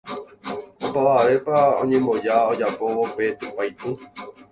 [0.85, 3.89] opavavéva oñemboja ojapóvo pe tupãitũ